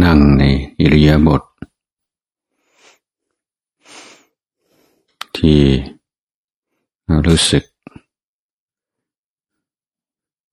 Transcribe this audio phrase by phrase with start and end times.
[0.00, 0.42] นั่งใน
[0.80, 1.42] อิริยาบถ
[5.36, 5.60] ที่
[7.26, 7.64] รู้สึก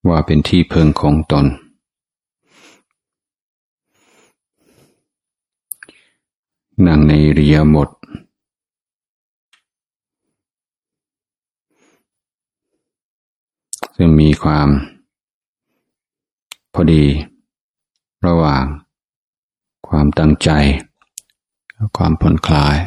[0.07, 1.46] ว่าเป็นที่เพิงของตน
[6.86, 7.90] นั่งในอิริยาบถ
[13.96, 14.70] ซึ่งมีความ
[16.73, 17.03] พอดี
[18.27, 18.66] ระหว่าง
[19.89, 20.49] ความตั้งใจ
[21.98, 22.77] ความผ่อนคลาย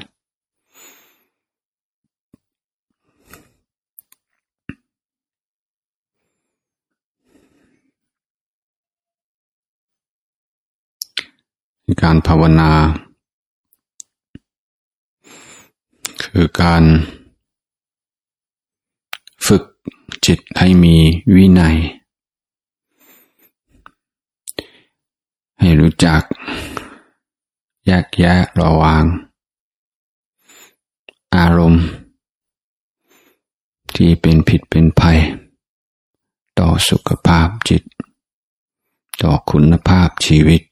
[12.03, 12.73] การภาวนา
[16.25, 16.85] คือการ
[19.47, 19.63] ฝึก
[20.27, 20.97] จิตให้มี
[21.35, 21.77] วินัย
[25.61, 26.23] ให้รู้จัก
[27.87, 29.05] แยกแยะระวาง
[31.35, 31.85] อารมณ์
[33.95, 35.19] ที่เป็นผิดเป็นภัย
[36.59, 37.83] ต่อสุขภาพจิต
[39.23, 40.63] ต่อคุณภาพชีวิต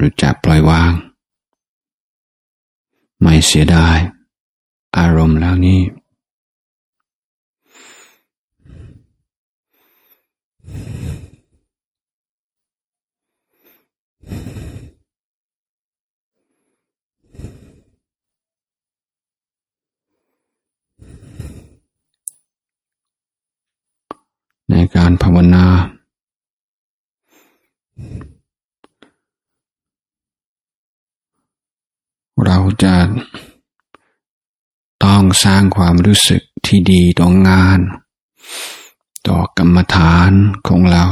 [0.00, 0.92] รู้จักปล่อยวาง
[3.20, 3.96] ไม่เสียดาย
[4.96, 5.80] อารมณ์แล้วนี้
[24.70, 25.66] ในการภาวนา
[32.44, 32.96] เราจะ
[35.04, 37.80] ต้องสร้างความรู้สึกที่ดีต่องาน
[39.28, 40.32] ต่อกรรมฐาน
[40.68, 41.04] ของเรา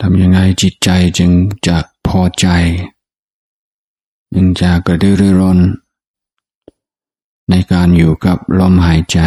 [0.00, 1.30] ทำยังไงจิตใจจึง
[1.66, 2.46] จะพอใจ
[4.34, 5.58] จึงจะกระดือรือร้น
[7.50, 9.18] ในการอยู่กับลมหายใจ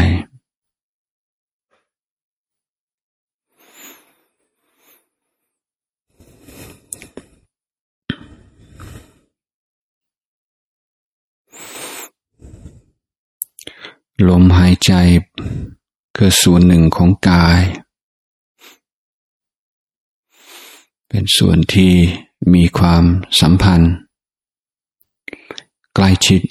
[14.28, 14.91] ลมหายใจ
[16.17, 17.61] คือส่วนหนึ่งของกาย
[21.07, 21.94] เป็นส่วนที่
[22.53, 23.03] มีความ
[23.39, 23.94] สัมพันธ์
[25.95, 26.41] ใกล้ชิด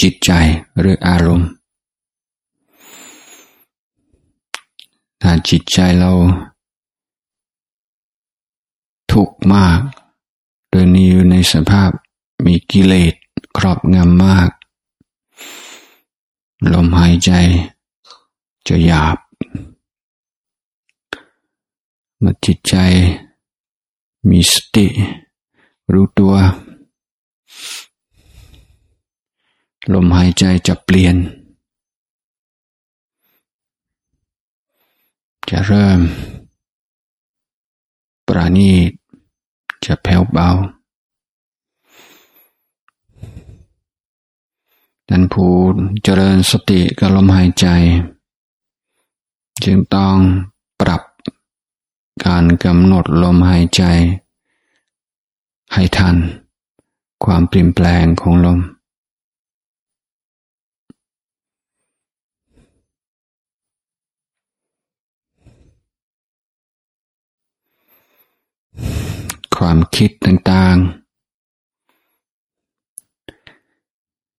[0.00, 0.30] จิตใจ
[0.78, 1.50] หรืออารมณ์
[5.20, 6.12] ถ้าจิตใจเรา
[9.12, 9.80] ทุกข์มาก
[10.70, 11.90] โดยนี้อยู่ในสภาพ
[12.44, 13.14] มีกิเลส
[13.56, 14.50] ครอบงำมาก
[16.72, 17.30] ลมหายใจ
[18.66, 19.18] จะหยาบ
[22.18, 22.74] เมื่อจิตใจ
[24.28, 24.86] มีสติ
[25.92, 26.34] รู้ตัว
[29.92, 31.16] ลมหายใจจะเปลี่ยน
[35.50, 36.00] จะเริ่ม
[38.26, 38.90] ปราณีต
[39.84, 40.48] จะแผ่วเบา
[45.08, 45.46] ดันผู
[46.02, 47.66] เจริญสติกับลมหายใจ
[49.64, 50.16] จึงต้อง
[50.80, 51.02] ปรับ
[52.24, 53.82] การกำหนดลมหายใจ
[55.72, 56.16] ให้ทัน
[57.24, 58.58] ความเปลี่ยนแปลงของลม
[69.58, 70.76] ความคิดต่าง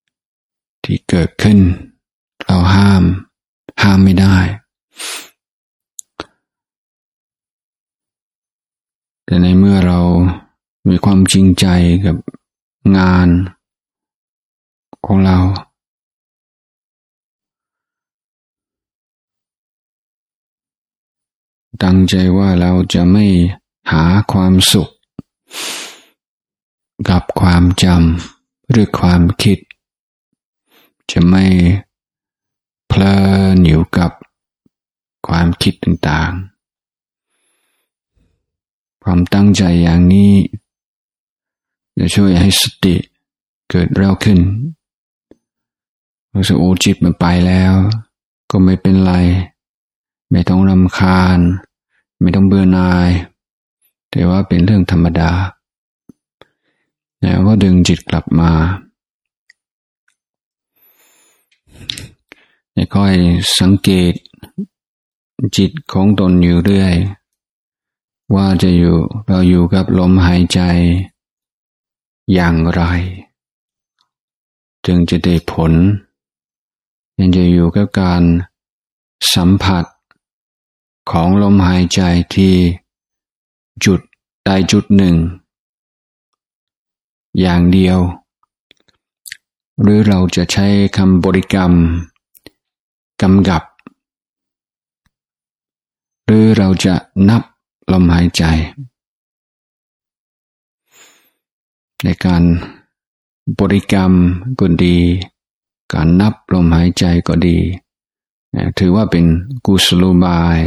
[0.05, 1.59] ๆ ที่เกิดขึ้น
[2.43, 3.03] เราห้าม
[3.81, 4.37] ห้ามไม่ได้
[9.25, 9.99] แต่ในเมื่อเรา
[10.87, 11.65] มีความจริงใจ
[12.05, 12.17] กับ
[12.97, 13.27] งาน
[15.05, 15.37] ของเรา
[21.83, 23.25] ตั้งใจว่าเราจะไม่
[23.91, 24.03] หา
[24.33, 24.89] ความสุข
[27.09, 29.57] กับความจำหรือความคิด
[31.11, 31.45] จะไม่
[32.87, 33.15] เพลิ
[33.53, 34.11] นอยู่กับ
[35.27, 40.33] ความคิดต่างๆ ความตั้งใจอย่างนี้
[41.99, 42.95] จะช่วยให้สติ
[43.69, 44.39] เกิดเร็วขึ้น
[46.33, 47.73] รู้สึกโอ้จิตมันไปแล้ว
[48.51, 49.13] ก็ไม่เป็นไร
[50.31, 51.39] ไม่ต้องรำคาญ
[52.21, 53.09] ไม่ต้องเบื่อหน่าย
[54.11, 55.31] แต่ว่าเป็นเรื่องธรรมดา
[57.21, 58.51] แล้วก็ดึงจิตกลับมา
[62.95, 63.15] ค่อย
[63.59, 64.13] สังเกต
[65.57, 66.95] จิตของตนอยู่เรื่อย
[68.35, 68.97] ว่าจะอยู่
[69.27, 70.59] เราอยู่กับลมหายใจ
[72.33, 72.81] อย่างไร
[74.85, 75.73] จึงจะได้ผล
[77.17, 78.23] ยังจะอยู่กับการ
[79.33, 79.85] สัมผัส
[81.11, 82.01] ของลมหายใจ
[82.35, 82.55] ที่
[83.85, 83.99] จุด
[84.45, 85.15] ใดจุดหนึ่ง
[87.39, 87.99] อย่างเดียว
[89.81, 90.67] หรือเราจะใช้
[90.97, 91.71] คำบริกรรม
[93.21, 93.63] กำกับ
[96.25, 96.95] หรือเราจะ
[97.29, 97.43] นับ
[97.91, 98.43] ลมหายใจ
[102.03, 102.43] ในการ
[103.59, 104.11] บริกรรม
[104.59, 104.97] ก็ดี
[105.93, 107.57] การนับลมหายใจก็ดี
[108.77, 109.25] ถือว่าเป็น
[109.65, 110.59] กุศโลบาย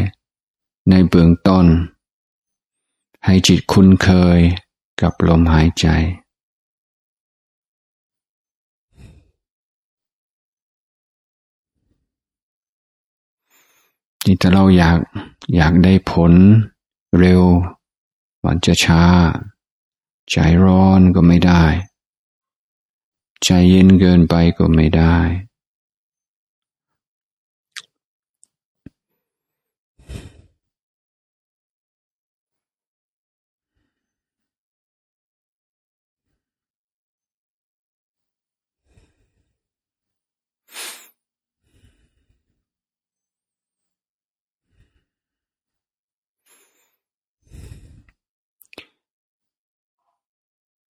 [0.89, 1.67] ในเบื้องต้น
[3.25, 4.39] ให้จิตคุ้นเคย
[5.01, 5.87] กับลมหายใจ
[14.25, 14.99] ที่ถ้าเราอยาก
[15.55, 16.33] อยากได้ผล
[17.19, 17.43] เร็ว
[18.45, 19.03] มันจะช้า
[20.31, 21.65] ใจร้อนก็ไม่ได้
[23.45, 25.17] ใจเย็นเกินไปก็ไม่ได้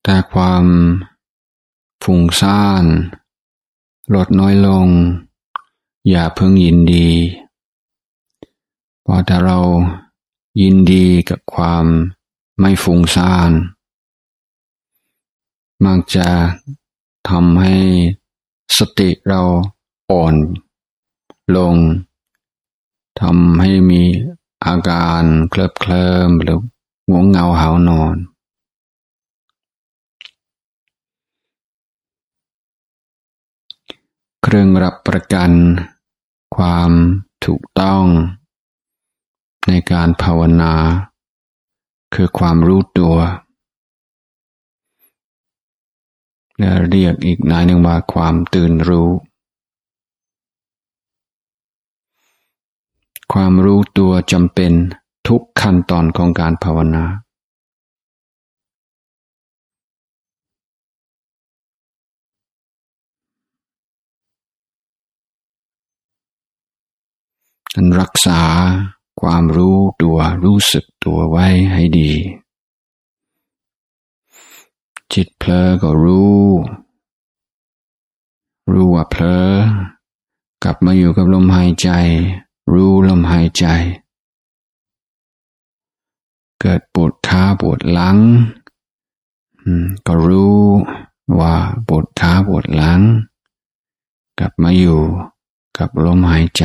[0.02, 0.64] แต่ความ
[2.04, 2.84] ฝุ่งซ่าน
[4.14, 4.88] ลดน้อยลง
[6.08, 7.10] อย่าเพิ่งยินดี
[9.02, 9.60] เพราะถ้าเรา
[10.60, 11.84] ยินดีกับความ
[12.58, 13.50] ไม่ฝุ่งซ่าน
[15.84, 16.28] มักจะ
[17.28, 17.76] ทำให้
[18.76, 19.43] สติเรา
[20.10, 20.34] อ่อน
[21.56, 21.76] ลง
[23.20, 24.02] ทำให้มี
[24.64, 26.60] อาการเคลิบเคลิ้มหรือ
[27.10, 28.16] ง่วงเงาหานอน
[34.41, 35.50] เค รื่องรับประกัน
[36.56, 36.90] ความ
[37.46, 38.04] ถูกต้อง
[39.69, 40.75] ในการภาวนา
[42.14, 43.16] คือความรู้ตัว
[46.58, 49.10] และเรียกอีกนายหนึ่งว่าความตื่นรู้
[53.32, 54.72] ความรู้ตัวจำเป็น
[55.28, 57.04] ทุกขั้นตอนของการภาวนา
[67.74, 68.40] นั้นรักษา
[69.20, 72.10] ความรู้ตัวรู้สึกตัวไว้ให้ดี
[75.12, 76.46] จิตเพลอก็รู้
[78.72, 79.42] รู้ว่าเพลอ
[80.64, 81.90] กลับมาอยู่กับลมหายใจ
[82.72, 83.66] รู้ลมหายใจ
[86.60, 88.18] เกิดปวดขาปวดหลัง
[90.06, 90.60] ก็รู้
[91.38, 91.54] ว่า
[91.88, 93.00] ปวดขาปวดหลัง
[94.38, 95.00] กลับมาอยู่
[95.78, 96.64] กับลมหายใจ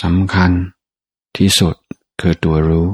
[0.00, 0.52] สำคัญ
[1.36, 1.74] ที่สุด
[2.20, 2.88] คือตัวรู้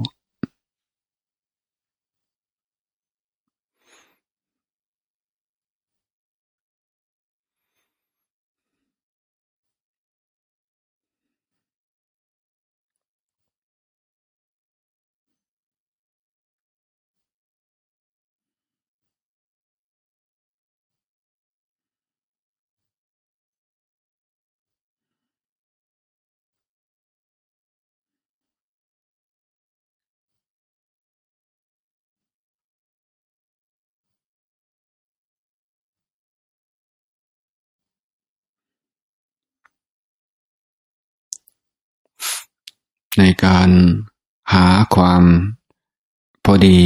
[43.18, 43.70] ในการ
[44.52, 45.22] หาความ
[46.44, 46.80] พอดี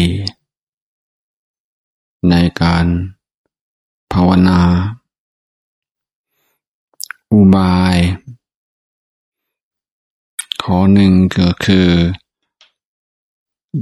[2.30, 2.86] ในการ
[4.12, 4.60] ภาวนา
[7.32, 7.96] อุบาย
[10.62, 11.88] ข้อหนึ่งก็คือ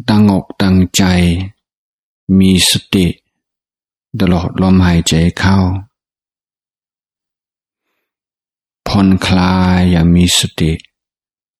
[0.08, 1.02] ตั้งอกตั้งใจ
[2.38, 3.06] มีสติ
[4.20, 5.58] ตลอดลมหายใจเข้า
[8.86, 10.72] ผ่อนคลายอย่างมีสติ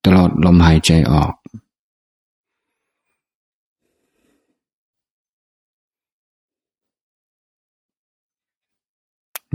[0.04, 1.34] ตลอดลมหายใจออก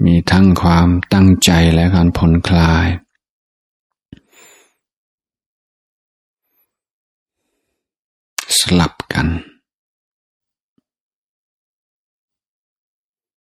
[0.03, 2.87] มีทั้งความตั้งใจและการผ่อนคลาย
[8.59, 9.27] สลับกัน